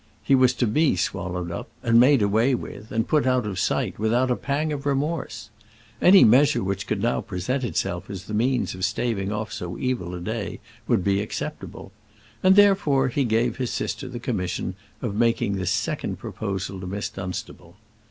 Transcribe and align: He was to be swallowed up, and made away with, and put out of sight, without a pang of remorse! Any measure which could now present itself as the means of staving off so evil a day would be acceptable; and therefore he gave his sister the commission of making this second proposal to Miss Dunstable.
He 0.23 0.33
was 0.33 0.55
to 0.55 0.65
be 0.65 0.95
swallowed 0.95 1.51
up, 1.51 1.69
and 1.83 1.99
made 1.99 2.23
away 2.23 2.55
with, 2.55 2.91
and 2.91 3.07
put 3.07 3.27
out 3.27 3.45
of 3.45 3.59
sight, 3.59 3.99
without 3.99 4.31
a 4.31 4.35
pang 4.35 4.73
of 4.73 4.87
remorse! 4.87 5.51
Any 6.01 6.23
measure 6.23 6.63
which 6.63 6.87
could 6.87 7.03
now 7.03 7.21
present 7.21 7.63
itself 7.63 8.09
as 8.09 8.23
the 8.23 8.33
means 8.33 8.73
of 8.73 8.83
staving 8.83 9.31
off 9.31 9.53
so 9.53 9.77
evil 9.77 10.15
a 10.15 10.19
day 10.19 10.59
would 10.87 11.03
be 11.03 11.21
acceptable; 11.21 11.91
and 12.41 12.55
therefore 12.55 13.09
he 13.09 13.23
gave 13.23 13.57
his 13.57 13.69
sister 13.69 14.07
the 14.07 14.17
commission 14.19 14.73
of 15.03 15.13
making 15.15 15.53
this 15.53 15.69
second 15.69 16.17
proposal 16.17 16.79
to 16.79 16.87
Miss 16.87 17.07
Dunstable. 17.07 17.75